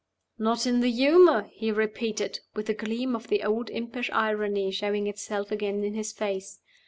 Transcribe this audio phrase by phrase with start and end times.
[0.39, 5.05] "Not in the humor?" he repeated, with a gleam of the old impish irony showing
[5.05, 6.59] itself again in his face.